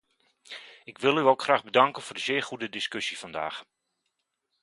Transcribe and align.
Ik 0.83 0.97
wil 0.97 1.17
u 1.17 1.21
ook 1.21 1.41
graag 1.41 1.63
bedanken 1.63 2.01
voor 2.01 2.15
de 2.15 2.21
zeer 2.21 2.43
goede 2.43 2.69
discussie 2.69 3.17
vandaag. 3.17 3.65